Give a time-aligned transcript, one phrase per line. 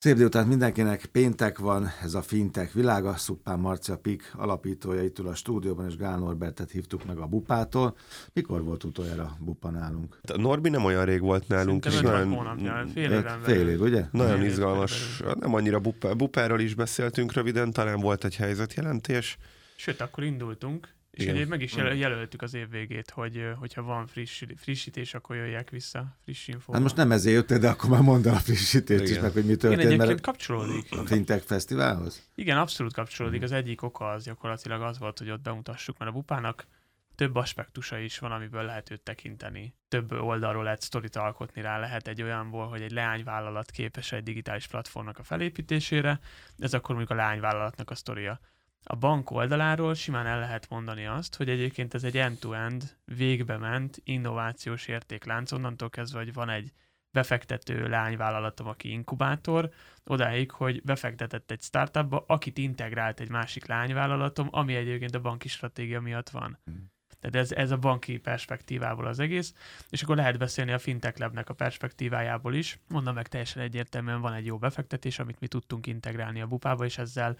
[0.00, 5.28] Szép délután mindenkinek, péntek van, ez a Fintech világa, Szuppán Marcia Pik alapítója itt ül
[5.28, 7.96] a stúdióban, és Gál Norbertet hívtuk meg a Bupától.
[8.32, 10.18] Mikor volt utoljára Bupa nálunk?
[10.32, 11.84] A Norbi nem olyan rég volt nálunk.
[12.02, 14.04] nagyon, hónapja, fél éven Fél év, ugye?
[14.10, 15.22] Nagyon Fél év izgalmas.
[15.40, 19.36] Nem annyira Bupa, Bupáról is beszéltünk röviden, talán volt egy helyzetjelentés.
[19.76, 20.88] Sőt, akkor indultunk,
[21.18, 21.48] és Igen.
[21.48, 26.16] meg is jel- jelöltük az év végét, hogy hogyha van friss, frissítés, akkor jöjjek vissza
[26.24, 26.72] friss info.
[26.72, 29.22] Hát most nem ezért jöttél, de akkor már mondd el a frissítést is, Igen.
[29.22, 30.92] meg hogy mi Igen, történt, egyébként mert kapcsolódik.
[30.92, 32.28] a Fintech Fesztiválhoz?
[32.34, 33.42] Igen, abszolút kapcsolódik.
[33.42, 36.66] Az egyik oka az gyakorlatilag az volt, hogy ott bemutassuk, mert a bupának
[37.14, 39.74] több aspektusa is van, amiből lehet őt tekinteni.
[39.88, 44.66] Több oldalról lehet sztorit alkotni rá, lehet egy olyanból, hogy egy leányvállalat képes egy digitális
[44.66, 46.20] platformnak a felépítésére,
[46.58, 48.40] ez akkor mondjuk a leányvállalatnak a sztoria.
[48.84, 54.00] A bank oldaláról simán el lehet mondani azt, hogy egyébként ez egy end-to-end, végbe ment
[54.04, 56.72] innovációs értéklánc, onnantól kezdve, hogy van egy
[57.10, 59.70] befektető leányvállalatom, aki inkubátor,
[60.04, 66.00] odáig, hogy befektetett egy startupba, akit integrált egy másik leányvállalatom, ami egyébként a banki stratégia
[66.00, 66.58] miatt van.
[66.70, 66.74] Mm.
[67.20, 69.54] Tehát ez, ez a banki perspektívából az egész,
[69.90, 72.78] és akkor lehet beszélni a Fintech Labnek a perspektívájából is.
[72.88, 76.98] Mondom meg teljesen egyértelműen van egy jó befektetés, amit mi tudtunk integrálni a bupába, és
[76.98, 77.36] ezzel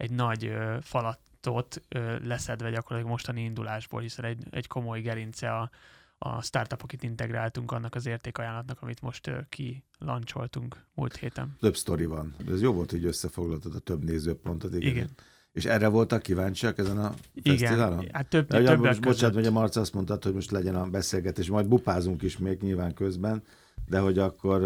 [0.00, 1.82] egy nagy falatot
[2.22, 5.70] leszedve gyakorlatilag mostani indulásból, hiszen egy, egy komoly gerince a,
[6.18, 11.56] a startupok itt integráltunk annak az értékajánlatnak, amit most kilancsoltunk múlt héten.
[11.60, 12.34] Több sztori van.
[12.44, 14.74] De ez jó volt, hogy összefoglaltad a több nézőpontot.
[14.74, 14.90] Igen.
[14.90, 15.10] Igen.
[15.52, 18.00] És erre voltak kíváncsiak ezen a fesztiválon?
[18.00, 20.74] Igen, hát több, De többek most, bocsánat, hogy a Marca azt mondta, hogy most legyen
[20.74, 23.42] a beszélgetés, majd bupázunk is még nyilván közben,
[23.86, 24.60] de hogy akkor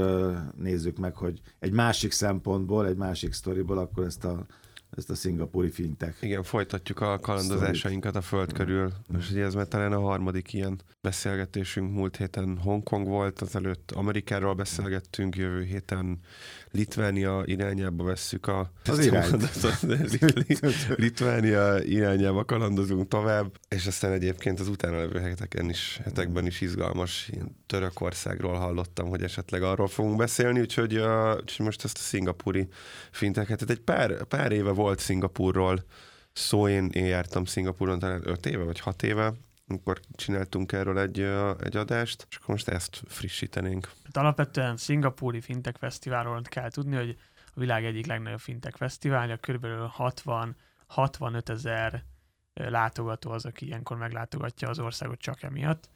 [0.57, 4.47] nézzük meg, hogy egy másik szempontból, egy másik sztoriból akkor ezt a,
[4.97, 6.17] ezt a szingapúri fintech.
[6.21, 8.93] Igen, folytatjuk a kalandozásainkat a föld körül.
[9.07, 11.93] Most ugye ez már talán a harmadik ilyen beszélgetésünk.
[11.93, 16.19] Múlt héten Hongkong volt, azelőtt Amerikáról beszélgettünk, jövő héten
[16.71, 18.71] Litvánia irányába vesszük a...
[18.85, 19.51] Az irányt.
[21.05, 27.29] Litvánia irányába kalandozunk tovább, és aztán egyébként az utána levő heteken is, hetekben is izgalmas.
[27.33, 32.69] Ilyen Törökországról hallottam, hogy esetleg arról fogunk beszélni, úgyhogy, uh, úgyhogy most ezt a szingapúri
[33.11, 35.85] finteket, tehát egy pár, pár éve volt Szingapúrról
[36.33, 39.33] szó, én, én jártam Szingapúron talán öt éve vagy hat éve,
[39.69, 41.21] amikor csináltunk erről egy,
[41.61, 43.91] egy adást, és akkor most ezt frissítenénk.
[44.05, 47.17] Hát alapvetően szingapúri Fintech Fesztiválról kell tudni, hogy
[47.55, 49.67] a világ egyik legnagyobb Fintech Fesztiválja, kb.
[49.89, 50.57] 60
[50.87, 52.05] 65 ezer
[52.55, 55.89] látogató az, aki ilyenkor meglátogatja az országot csak emiatt.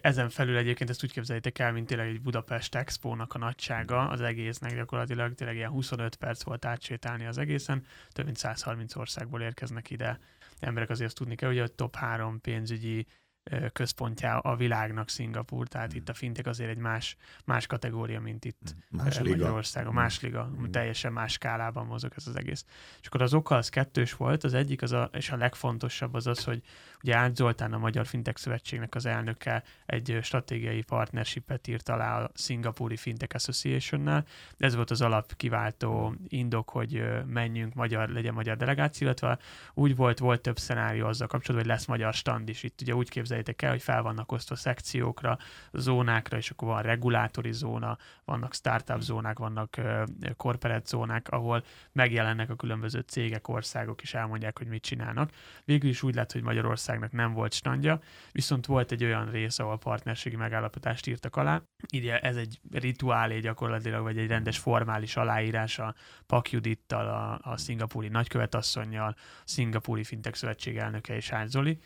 [0.00, 4.20] Ezen felül egyébként ezt úgy képzeljétek el, mint tényleg egy Budapest Expo-nak a nagysága az
[4.20, 9.90] egésznek, gyakorlatilag tényleg ilyen 25 perc volt átsétálni az egészen, több mint 130 országból érkeznek
[9.90, 10.18] ide
[10.60, 13.06] emberek, azért azt tudni kell, hogy a top 3 pénzügyi
[13.44, 15.96] ö, központja a világnak Szingapúr, tehát Mm.
[15.96, 19.36] itt a fintek azért egy más, más kategória, mint itt Más liga.
[19.36, 19.96] Magyarországon, Mm.
[19.96, 20.70] más liga, Mm.
[20.70, 22.64] teljesen más skálában mozog ez az egész.
[23.00, 26.26] És akkor az oka az kettős volt, az egyik, az a, és a legfontosabb az
[26.26, 26.62] az, hogy
[27.02, 32.30] ugye Ács Zoltán, a Magyar Fintech Szövetségnek az elnöke egy stratégiai partnershipet írt alá a
[32.34, 34.24] Szingapúri Fintech Association-nel.
[34.58, 39.38] Ez volt az alap kiváltó indok, hogy menjünk, magyar, legyen magyar delegáció, illetve
[39.74, 42.62] úgy volt, volt több szenárió azzal kapcsolatban, hogy lesz magyar stand is.
[42.62, 45.38] Itt ugye úgy képzeljétek el, hogy fel vannak osztva szekciókra,
[45.72, 50.02] zónákra, és akkor van regulátori zóna, vannak startup zónák, vannak ö,
[50.36, 55.30] corporate zónák, ahol megjelennek a különböző cégek, országok, és elmondják, hogy mit csinálnak.
[55.64, 58.00] Végül is úgy lett, hogy Magyarországnak nem volt standja,
[58.32, 61.62] viszont volt egy olyan rész, ahol partnerségi megállapodást írtak alá.
[61.92, 65.94] Ugye ez egy rituálé gyakorlatilag, vagy egy rendes formális aláírás a
[66.26, 71.78] Pak Judittal, a, a szingapúri nagykövetasszonynal, a szingapúri Fintech Szövetség elnöke és Zoli,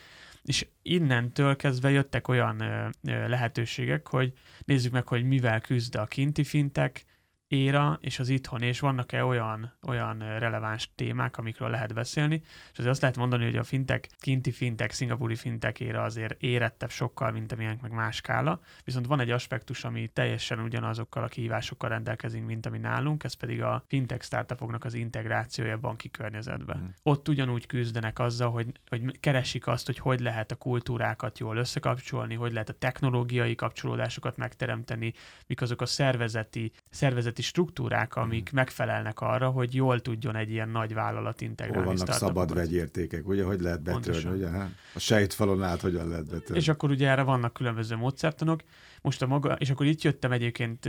[0.49, 2.63] és innentől kezdve jöttek olyan
[3.03, 4.33] lehetőségek, hogy
[4.65, 7.05] nézzük meg, hogy mivel küzd a kinti fintek
[7.49, 12.91] éra és az itthon, és vannak-e olyan, olyan releváns témák, amikről lehet beszélni, és azért
[12.91, 17.53] azt lehet mondani, hogy a fintek, kinti fintek, szingapúri fintek éra azért érettebb sokkal, mint
[17.53, 22.67] amilyen meg más skála, viszont van egy aspektus, ami teljesen ugyanazokkal a kihívásokkal rendelkezik, mint
[22.67, 26.77] ami nálunk, ez pedig a fintech startupoknak az integrációja a banki környezetbe.
[26.77, 26.87] Mm.
[27.03, 32.35] Ott ugyanúgy küzdenek azzal, hogy, hogy keresik azt, hogy hogy lehet a kultúrákat jól összekapcsolni,
[32.35, 35.12] hogy lehet a technológiai kapcsolódásokat megteremteni,
[35.47, 40.94] mik azok a szervezeti, szervezeti struktúrák, amik megfelelnek arra, hogy jól tudjon egy ilyen nagy
[40.94, 42.49] vállalat Hol integrálni vannak startupokat.
[42.49, 43.44] szabad vegyértékek, ugye?
[43.44, 44.32] Hogy lehet betörni, Pontosan.
[44.32, 44.49] ugye?
[44.49, 44.70] hát?
[44.94, 46.56] A sejtfalon át hogyan lehet betörni?
[46.56, 48.62] És akkor ugye erre vannak különböző módszertanok.
[49.02, 50.88] Most a maga, és akkor itt jöttem egyébként,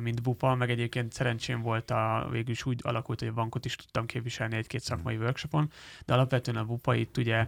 [0.00, 3.76] mint bupa, meg egyébként szerencsém volt a, végül is úgy alakult, hogy a bankot is
[3.76, 5.70] tudtam képviselni egy-két szakmai workshopon,
[6.04, 7.46] de alapvetően a bupa itt ugye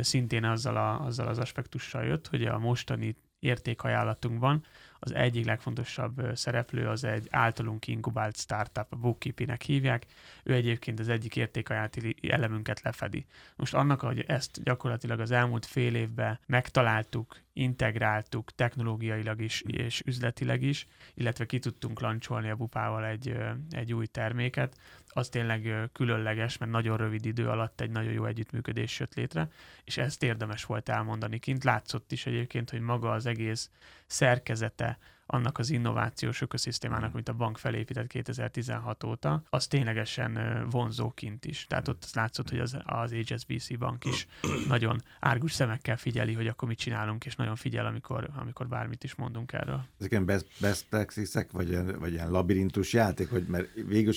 [0.00, 4.64] szintén azzal, a, azzal az aspektussal jött, hogy a mostani értékajánlatunkban
[5.06, 10.06] az egyik legfontosabb szereplő az egy általunk inkubált startup, a Bookkeeping-nek hívják.
[10.44, 13.26] Ő egyébként az egyik értékajánlati elemünket lefedi.
[13.56, 20.62] Most annak, hogy ezt gyakorlatilag az elmúlt fél évben megtaláltuk, integráltuk technológiailag is és üzletileg
[20.62, 23.36] is, illetve ki tudtunk lancsolni a Bupával egy,
[23.70, 24.76] egy új terméket,
[25.16, 29.48] az tényleg különleges, mert nagyon rövid idő alatt egy nagyon jó együttműködés jött létre,
[29.84, 31.64] és ezt érdemes volt elmondani kint.
[31.64, 33.70] Látszott is egyébként, hogy maga az egész
[34.06, 34.95] szerkezete,
[35.26, 41.66] annak az innovációs ökoszisztémának, amit a bank felépített 2016 óta, az ténylegesen vonzóként is.
[41.66, 44.26] Tehát ott látszott, hogy az, az HSBC bank is
[44.68, 49.14] nagyon árgus szemekkel figyeli, hogy akkor mit csinálunk, és nagyon figyel, amikor, amikor bármit is
[49.14, 49.84] mondunk erről.
[49.98, 54.12] Ezek ilyen best, best practices vagy, vagy ilyen labirintus játék, hogy mert végül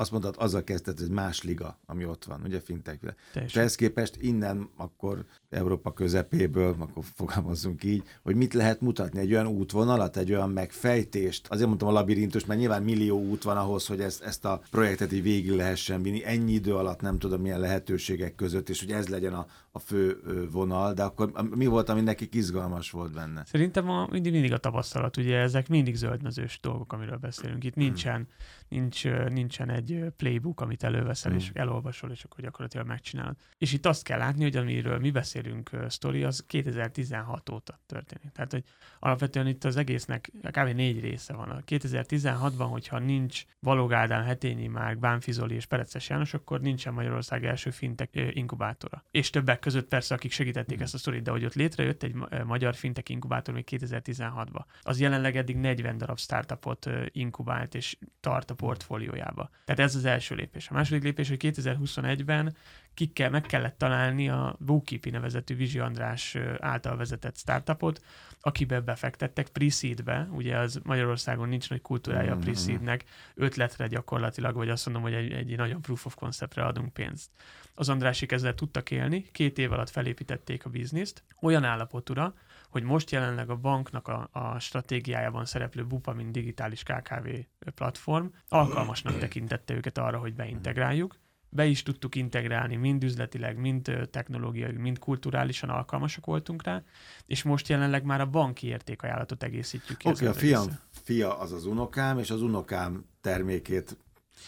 [0.00, 3.16] azt mondtad, azzal kezdted, hogy más liga, ami ott van, ugye fintekre.
[3.54, 9.46] Ehhez képest innen akkor Európa közepéből, akkor fogalmazzunk így, hogy mit lehet mutatni, egy olyan
[9.46, 11.46] útvonalat, egy olyan megfejtést.
[11.48, 15.12] Azért mondtam a labirintus, mert nyilván millió út van ahhoz, hogy ezt, ezt a projektet
[15.12, 16.24] így végig lehessen vinni.
[16.24, 20.20] Ennyi idő alatt nem tudom milyen lehetőségek között, és hogy ez legyen a, a fő
[20.50, 23.44] vonal, de akkor mi volt, ami nekik izgalmas volt benne?
[23.44, 27.64] Szerintem a, mindig, mindig a tapasztalat, ugye ezek mindig zöldmezős dolgok, amiről beszélünk.
[27.64, 28.28] Itt nincsen,
[28.68, 31.36] nincs, nincsen egy playbook, amit előveszel, mm.
[31.36, 33.36] és elolvasol, és akkor gyakorlatilag megcsinálod.
[33.58, 38.32] És itt azt kell látni, hogy amiről mi beszélünk sztori, az 2016 óta történik.
[38.32, 38.64] Tehát, hogy
[38.98, 40.68] alapvetően itt az egésznek kb.
[40.68, 41.50] négy része van.
[41.50, 47.44] A 2016-ban, hogyha nincs Valóg Ádám, Hetényi Márk, Bánfizoli és Pereces János, akkor nincsen Magyarország
[47.44, 49.04] első fintek inkubátora.
[49.10, 50.82] És többek között persze, akik segítették mm.
[50.82, 52.14] ezt a sztorit, de hogy ott létrejött egy
[52.44, 54.64] magyar fintek inkubátor még 2016-ban.
[54.82, 59.50] Az jelenleg eddig 40 darab startupot inkubált és tart a portfóliójába.
[59.64, 60.68] Tehát ez az első lépés.
[60.68, 62.56] A második lépés, hogy 2021-ben
[62.94, 68.00] kikkel meg kellett találni a Bookkeeping nevezetű Vizsi András által vezetett startupot,
[68.40, 72.84] akibe befektettek pre ugye az Magyarországon nincs nagy kultúrája a mm-hmm.
[72.84, 72.96] pre
[73.34, 77.30] ötletre gyakorlatilag, vagy azt mondom, hogy egy, egy nagyon proof of conceptre adunk pénzt.
[77.74, 82.34] Az Andrásik ezzel tudtak élni, két év alatt felépítették a bizniszt, olyan állapotura,
[82.70, 87.28] hogy most jelenleg a banknak a, a stratégiájában szereplő Bupa, mint digitális KKV
[87.74, 91.16] platform alkalmasnak tekintette őket arra, hogy beintegráljuk.
[91.52, 96.82] Be is tudtuk integrálni, mind üzletileg, mind technológiai, mind kulturálisan alkalmasak voltunk rá,
[97.26, 100.08] és most jelenleg már a banki értékajánlatot egészítjük ki.
[100.08, 103.96] Oké, okay, a fiam, fia az az unokám, és az unokám termékét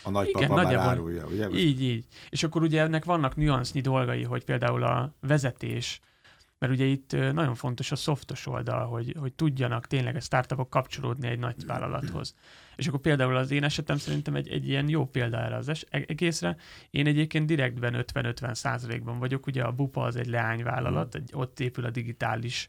[0.03, 1.49] a nagypapa Igen, már árulja, ugye?
[1.51, 2.07] Így, így.
[2.31, 6.01] És akkor ugye ennek vannak nüansznyi dolgai, hogy például a vezetés,
[6.63, 11.29] mert ugye itt nagyon fontos a szoftos oldal, hogy, hogy tudjanak tényleg a startupok kapcsolódni
[11.29, 12.35] egy nagy vállalathoz.
[12.77, 15.87] És akkor például az én esetem szerintem egy, egy ilyen jó példa erre az es-
[15.91, 16.57] e-, egészre.
[16.91, 21.85] Én egyébként direktben 50-50 százalékban vagyok, ugye a Bupa az egy leányvállalat, egy, ott épül
[21.85, 22.69] a digitális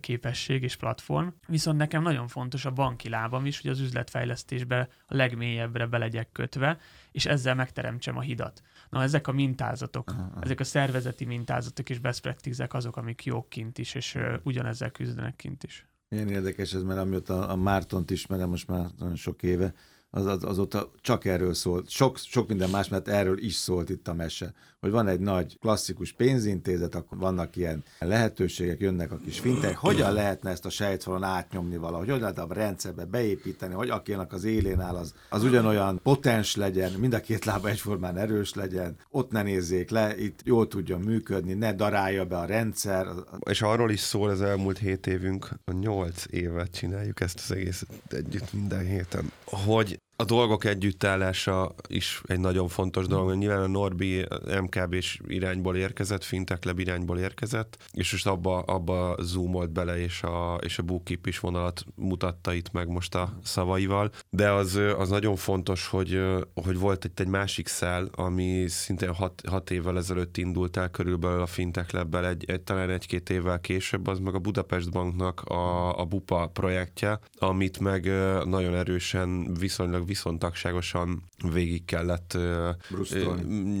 [0.00, 1.28] képesség és platform.
[1.46, 6.32] Viszont nekem nagyon fontos a banki lábam is, hogy az üzletfejlesztésbe a legmélyebbre be legyek
[6.32, 6.78] kötve,
[7.12, 8.62] és ezzel megteremtsem a hidat.
[8.90, 10.38] Na, ezek a mintázatok, aha.
[10.40, 14.90] ezek a szervezeti mintázatok és best practices azok, amik jók kint is, és uh, ugyanezzel
[14.90, 15.88] küzdenek kint is.
[16.08, 19.74] Ilyen érdekes ez, mert amióta a Mártont ismerem most már nagyon sok éve,
[20.10, 21.88] az, az, azóta csak erről szólt.
[21.88, 24.52] Sok, sok minden más, mert erről is szólt itt a mese.
[24.80, 29.76] Hogy van egy nagy klasszikus pénzintézet, akkor vannak ilyen lehetőségek, jönnek a kis fintek.
[29.76, 32.10] Hogyan lehetne ezt a sejtfalon átnyomni valahogy?
[32.10, 36.92] Hogy lehet a rendszerbe beépíteni, hogy akinek az élén áll, az, az ugyanolyan potens legyen,
[36.92, 41.52] mind a két lába egyformán erős legyen, ott ne nézzék le, itt jól tudjon működni,
[41.52, 43.06] ne darálja be a rendszer.
[43.48, 47.88] És arról is szól az elmúlt hét évünk, a nyolc évet csináljuk ezt az egészet
[48.08, 54.26] együtt minden héten, hogy a dolgok együttállása is egy nagyon fontos dolog, nyilván a Norbi
[54.62, 60.78] MKB-s irányból érkezett, Fintech irányból érkezett, és most abba, abba zoomolt bele, és a, és
[60.78, 65.86] a bookkeep is vonalat mutatta itt meg most a szavaival, de az, az nagyon fontos,
[65.86, 66.22] hogy,
[66.54, 71.40] hogy volt itt egy másik szál, ami szintén hat, hat évvel ezelőtt indult el körülbelül
[71.40, 75.98] a Fintech Lab-bel, egy, egy, talán egy-két évvel később, az meg a Budapest Banknak a,
[75.98, 78.04] a BUPA projektje, amit meg
[78.44, 82.38] nagyon erősen viszonylag viszontagságosan végig kellett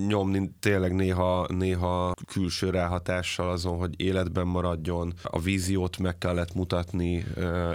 [0.06, 7.24] nyomni, tényleg néha, néha külső ráhatással azon, hogy életben maradjon, a víziót meg kellett mutatni,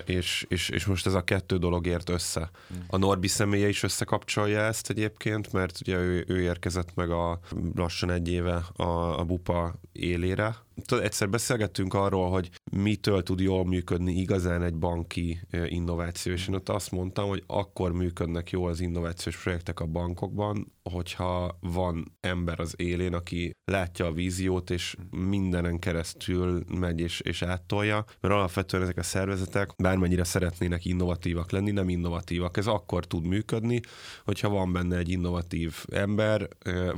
[0.05, 2.49] és, és, és most ez a kettő dolog ért össze.
[2.87, 7.39] A Norbi személye is összekapcsolja ezt egyébként, mert ugye ő, ő érkezett meg a
[7.75, 10.55] lassan egy éve a, a Bupa élére,
[11.01, 16.69] egyszer beszélgettünk arról, hogy mitől tud jól működni igazán egy banki innováció, és én ott
[16.69, 22.73] azt mondtam, hogy akkor működnek jól az innovációs projektek a bankokban, hogyha van ember az
[22.77, 28.97] élén, aki látja a víziót, és mindenen keresztül megy és, és áttolja, mert alapvetően ezek
[28.97, 32.57] a szervezetek bármennyire szeretnének innovatívak lenni, nem innovatívak.
[32.57, 33.81] Ez akkor tud működni,
[34.25, 36.47] hogyha van benne egy innovatív ember,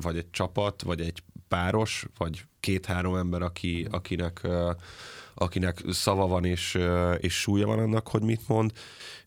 [0.02, 4.48] vagy egy csapat, vagy egy páros, vagy két-három ember, aki, akinek,
[5.34, 6.78] akinek szava van és,
[7.18, 8.72] és súlya van annak, hogy mit mond,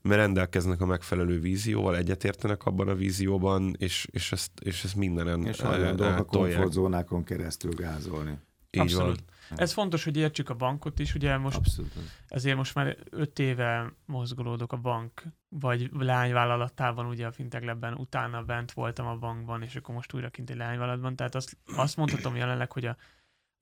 [0.03, 5.47] mert rendelkeznek a megfelelő vízióval, egyetértenek abban a vízióban, és, és, ezt, és ezt mindenen
[5.47, 8.39] És hajlandóak a komfortzónákon keresztül gázolni.
[8.71, 9.25] Így Abszolút.
[9.49, 9.59] van.
[9.59, 11.93] Ez fontos, hogy értsük a bankot is, ugye most Abszolút.
[12.29, 18.73] ezért most már öt éve mozgolódok a bank, vagy lányvállalatában, ugye a Finteglebben, utána bent
[18.73, 22.73] voltam a bankban, és akkor most újra kint egy lányvállalatban, tehát azt, azt mondhatom jelenleg,
[22.73, 22.97] hogy a,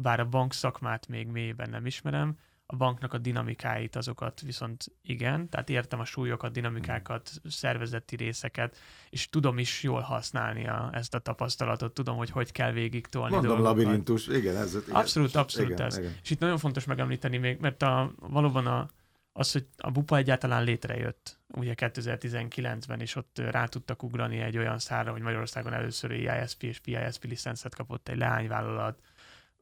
[0.03, 2.39] bár a bank szakmát még mélyben nem ismerem,
[2.71, 8.77] a banknak a dinamikáit, azokat viszont igen, tehát értem a súlyokat, dinamikákat, szervezeti részeket,
[9.11, 13.35] és tudom is jól használni a, ezt a tapasztalatot, tudom, hogy hogy kell végig tolni
[13.35, 13.77] Mondom, dolgokat.
[13.77, 14.75] labirintus, igen, ez.
[14.75, 14.97] Igen.
[14.97, 15.99] Abszolút, abszolút igen, ez.
[15.99, 16.17] Igen.
[16.23, 18.89] És itt nagyon fontos megemlíteni még, mert a, valóban a,
[19.33, 24.79] az, hogy a BUPA egyáltalán létrejött, ugye 2019-ben, és ott rá tudtak ugrani egy olyan
[24.79, 28.99] szára, hogy Magyarországon először ISP és PISP licenszet kapott egy leányvállalat,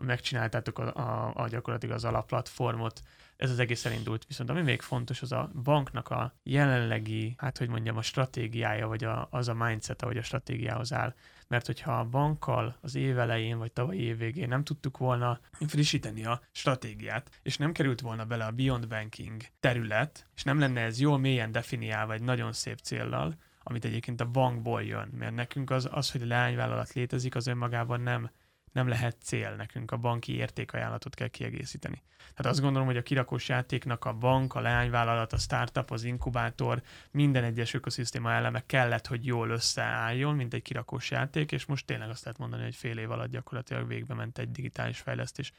[0.03, 3.00] megcsináltátok a, a, a gyakorlatilag az alaplatformot,
[3.37, 4.25] ez az egész elindult.
[4.26, 9.05] Viszont ami még fontos, az a banknak a jelenlegi, hát hogy mondjam, a stratégiája, vagy
[9.05, 11.15] a, az a mindset, ahogy a stratégiához áll.
[11.49, 16.25] Mert hogyha a bankkal az év elején, vagy tavalyi év végén nem tudtuk volna frissíteni
[16.25, 21.00] a stratégiát, és nem került volna bele a Beyond Banking terület, és nem lenne ez
[21.00, 25.88] jól mélyen definiálva egy nagyon szép céllal, amit egyébként a bankból jön, mert nekünk az,
[25.91, 28.31] az hogy a leányvállalat létezik, az önmagában nem
[28.76, 32.02] nem lehet cél, nekünk a banki értékajánlatot kell kiegészíteni.
[32.35, 36.83] Tehát azt gondolom, hogy a kirakós játéknak a bank, a leányvállalat, a startup, az inkubátor,
[37.11, 42.09] minden egyes ökoszisztéma eleme kellett, hogy jól összeálljon, mint egy kirakós játék, és most tényleg
[42.09, 45.52] azt lehet mondani, hogy fél év alatt gyakorlatilag végbe ment egy digitális fejlesztés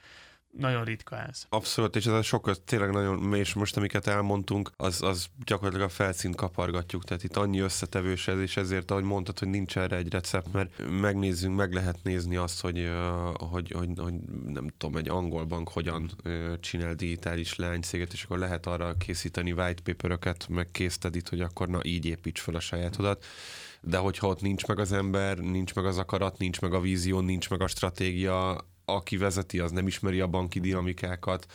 [0.52, 1.46] nagyon ritka ez.
[1.50, 5.92] Abszolút, és ez a sok, tényleg nagyon, és most amiket elmondtunk, az, az gyakorlatilag a
[5.92, 10.12] felszínt kapargatjuk, tehát itt annyi összetevős ez, és ezért, ahogy mondtad, hogy nincs erre egy
[10.12, 12.90] recept, mert megnézzünk, meg lehet nézni azt, hogy,
[13.34, 14.14] hogy, hogy, hogy
[14.46, 16.12] nem tudom, egy angol bank hogyan
[16.60, 21.80] csinál digitális leányszéget, és akkor lehet arra készíteni white paper meg késztedit, hogy akkor na
[21.84, 23.26] így építs fel a sajátodat
[23.82, 27.20] de hogyha ott nincs meg az ember, nincs meg az akarat, nincs meg a vízió,
[27.20, 31.46] nincs meg a stratégia, aki vezeti, az nem ismeri a banki dinamikákat,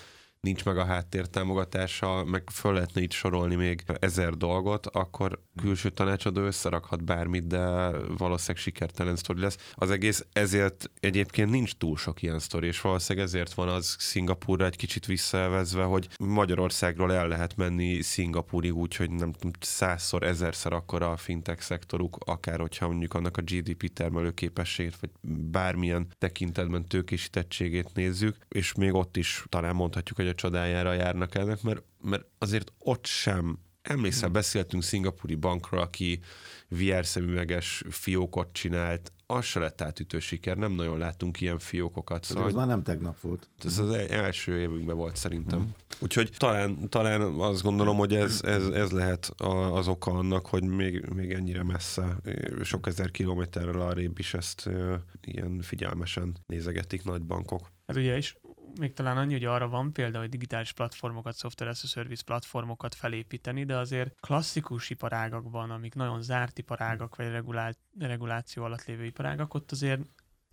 [0.47, 6.41] nincs meg a háttértámogatása, meg föl lehetne itt sorolni még ezer dolgot, akkor külső tanácsadó
[6.41, 9.57] összerakhat bármit, de valószínűleg sikertelen sztori lesz.
[9.75, 14.65] Az egész ezért egyébként nincs túl sok ilyen sztori, és valószínűleg ezért van az Szingapúrra
[14.65, 20.73] egy kicsit visszaelvezve, hogy Magyarországról el lehet menni Szingapúrig úgy, hogy nem tudom, százszor, ezerszer
[20.73, 25.11] akkora a fintech szektoruk, akár hogyha mondjuk annak a GDP termelőképességét, vagy
[25.51, 31.63] bármilyen tekintetben tőkésítettségét nézzük, és még ott is talán mondhatjuk, hogy a csodájára járnak ennek,
[31.63, 34.33] mert, mert azért ott sem Emlékszel, hmm.
[34.33, 36.21] beszéltünk szingapúri bankról, aki
[36.69, 42.25] VR szemüveges fiókot csinált, az se lett átütő siker, nem nagyon láttunk ilyen fiókokat.
[42.25, 43.49] Szóval ez már nem tegnap volt.
[43.65, 45.59] Ez az első évünkben volt szerintem.
[45.59, 45.75] Hmm.
[45.99, 49.33] Úgyhogy talán, talán azt gondolom, hogy ez, ez, ez lehet
[49.73, 52.17] az oka annak, hogy még, még ennyire messze,
[52.63, 54.71] sok ezer kilométerrel arrébb is ezt
[55.21, 57.73] ilyen figyelmesen nézegetik nagy bankok.
[57.87, 58.37] Hát ugye is
[58.79, 62.95] még talán annyi, hogy arra van példa, hogy digitális platformokat, software as a service platformokat
[62.95, 69.55] felépíteni, de azért klasszikus iparágakban, amik nagyon zárt iparágak, vagy regulá- reguláció alatt lévő iparágak,
[69.55, 70.01] ott azért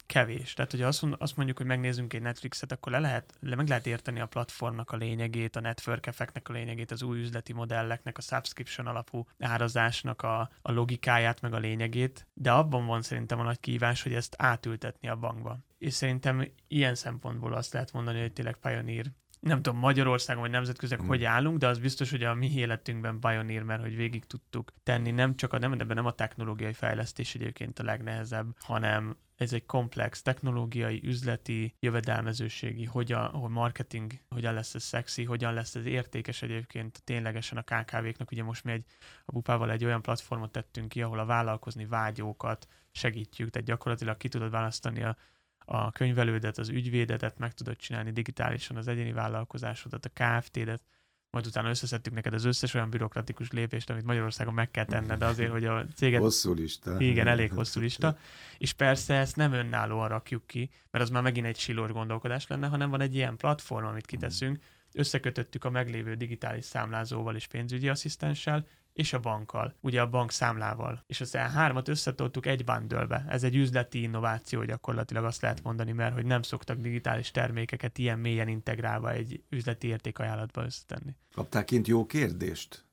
[0.10, 0.54] kevés.
[0.54, 3.88] Tehát, hogyha azt, azt mondjuk, hogy megnézzünk egy Netflixet, akkor le lehet, le meg lehet
[3.88, 8.22] érteni a platformnak a lényegét, a network effektnek a lényegét, az új üzleti modelleknek, a
[8.22, 13.60] subscription alapú árazásnak a, a logikáját, meg a lényegét, de abban van szerintem a nagy
[13.60, 15.58] kívás, hogy ezt átültetni a bankba.
[15.78, 19.06] És szerintem ilyen szempontból azt lehet mondani, hogy tényleg Pioneer
[19.40, 21.08] nem tudom, Magyarországon vagy nemzetközileg hmm.
[21.08, 25.12] hogy állunk, de az biztos, hogy a mi életünkben Pioneer, mert hogy végig tudtuk tenni,
[25.12, 29.66] nem csak a, nem, ebben nem a technológiai fejlesztés egyébként a legnehezebb, hanem ez egy
[29.66, 36.42] komplex technológiai, üzleti, jövedelmezőségi, hogyan, hogy marketing, hogyan lesz ez szexi, hogyan lesz ez értékes
[36.42, 38.32] egyébként ténylegesen a KKV-knak.
[38.32, 38.86] Ugye most mi egy,
[39.26, 44.28] a Bupával egy olyan platformot tettünk ki, ahol a vállalkozni vágyókat segítjük, tehát gyakorlatilag ki
[44.28, 45.18] tudod választani a,
[45.58, 50.82] a könyvelődet, az ügyvédedet, meg tudod csinálni digitálisan az egyéni vállalkozásodat, a KFT-det,
[51.32, 55.52] majd utána összeszedtük neked az összes olyan bürokratikus lépést, amit Magyarországon meg kell tenned azért,
[55.52, 56.22] hogy a céget...
[56.22, 56.96] Hosszú lista.
[57.00, 58.18] Igen, elég hosszú lista.
[58.58, 62.68] És persze ezt nem önállóan rakjuk ki, mert az már megint egy silós gondolkodás lenne,
[62.68, 64.60] hanem van egy ilyen platform, amit kiteszünk,
[64.94, 68.66] összekötöttük a meglévő digitális számlázóval és pénzügyi asszisztenssel,
[69.00, 71.04] és a bankkal, ugye a bank számlával.
[71.08, 76.14] És aztán hármat összetoltuk egy bundle Ez egy üzleti innováció gyakorlatilag azt lehet mondani, mert
[76.14, 81.16] hogy nem szoktak digitális termékeket ilyen mélyen integrálva egy üzleti értékajánlatba összetenni.
[81.34, 82.86] Kapták kint jó kérdést?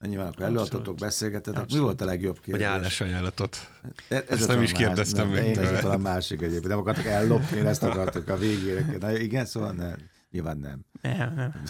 [0.00, 1.70] Nyilván akkor előadtatok, beszélgetetek.
[1.72, 2.66] Mi volt a legjobb kérdés?
[2.66, 3.70] Vagy állásajánlatot.
[4.08, 5.44] Ez, ez ezt nem is kérdeztem még.
[5.44, 6.68] Én ez a másik egyébként.
[6.68, 8.96] Nem akartak ellopni, ezt akartok a végére.
[9.00, 9.96] Na, igen, szóval nem.
[10.34, 10.84] Nyilván nem.
[11.02, 11.62] Nem, nem.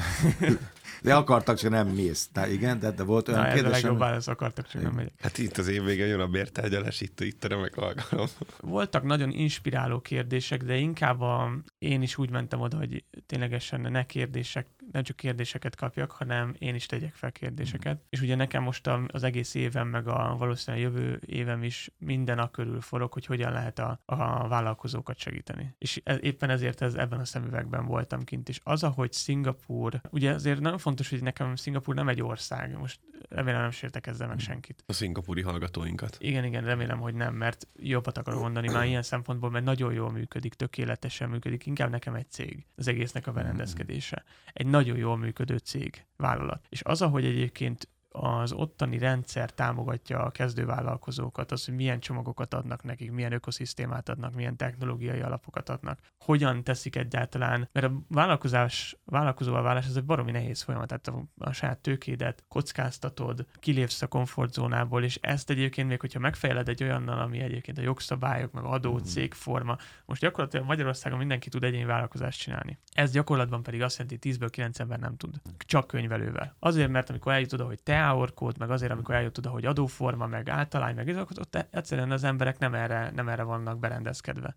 [1.02, 2.28] De akartak, csak nem mész.
[2.32, 3.64] Tehát igen, de, de volt olyan Na, kérdés.
[3.64, 5.12] Ez a legjobb válasz, akartak, csak nem megyek.
[5.20, 8.26] Hát itt az év végén jön a bértárgyalás, itt, itt a remek alkalom.
[8.60, 14.06] Voltak nagyon inspiráló kérdések, de inkább a, én is úgy mentem oda, hogy ténylegesen ne
[14.06, 17.96] kérdések, nem csak kérdéseket kapjak, hanem én is tegyek fel kérdéseket.
[17.96, 18.06] Mm.
[18.10, 22.50] És ugye nekem most az egész évem, meg a valószínűleg jövő évem is minden a
[22.50, 25.74] körül forog, hogy hogyan lehet a, a vállalkozókat segíteni.
[25.78, 28.48] És ez, éppen ezért ez, ebben a szemüvegben voltam kint.
[28.48, 32.78] És az, ahogy Szingapúr, ugye azért nagyon fontos, hogy nekem Szingapúr nem egy ország.
[32.78, 34.84] Most remélem nem sértek ezzel meg senkit.
[34.86, 36.16] A szingapúri hallgatóinkat.
[36.20, 40.10] Igen, igen, remélem, hogy nem, mert jobbat akarok mondani már ilyen szempontból, mert nagyon jól
[40.10, 41.66] működik, tökéletesen működik.
[41.66, 44.24] Inkább nekem egy cég, az egésznek a berendezkedése.
[44.52, 46.66] Egy nagyon jól működő cég, vállalat.
[46.68, 52.82] És az, ahogy egyébként az ottani rendszer támogatja a kezdővállalkozókat, az, hogy milyen csomagokat adnak
[52.82, 59.62] nekik, milyen ökoszisztémát adnak, milyen technológiai alapokat adnak, hogyan teszik egyáltalán, mert a vállalkozás, vállalkozóval
[59.62, 65.04] válás ez egy baromi nehéz folyamat, tehát a, a saját tőkédet kockáztatod, kilépsz a komfortzónából,
[65.04, 69.04] és ezt egyébként még, hogyha megfejled egy olyannal, ami egyébként a jogszabályok, meg adó, mhm.
[69.04, 72.78] cégforma, most gyakorlatilag Magyarországon mindenki tud egyéni vállalkozást csinálni.
[72.92, 75.34] Ez gyakorlatban pedig azt jelenti, 10-ből 9 ember nem tud.
[75.58, 76.56] Csak könyvelővel.
[76.58, 80.26] Azért, mert amikor eljut oda, hogy te teaorkód, meg azért, amikor eljött oda, hogy adóforma,
[80.26, 84.56] meg általány, meg ezek, ott egyszerűen az emberek nem erre, nem erre vannak berendezkedve.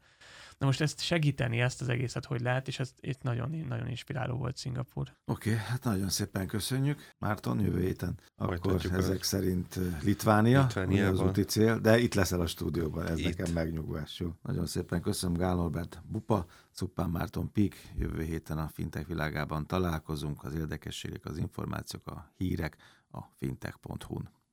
[0.58, 4.38] Na most ezt segíteni, ezt az egészet, hogy lehet, és ez itt nagyon, nagyon inspiráló
[4.38, 5.13] volt Szingapur.
[5.25, 7.13] Oké, okay, hát nagyon szépen köszönjük.
[7.18, 8.20] Márton, jövő héten.
[8.36, 9.18] Akkor ezek el.
[9.22, 10.68] szerint Litvánia,
[11.10, 13.25] az úti cél, de itt leszel a stúdióban, ez itt.
[13.25, 14.20] nekem megnyugvás.
[14.20, 14.34] Jó.
[14.42, 20.44] Nagyon szépen köszönöm Gál Norbert Bupa, Cuppán Márton Pik, jövő héten a fintech világában találkozunk,
[20.44, 22.77] az érdekességek, az információk, a hírek
[23.17, 24.27] a fintech.hu-n.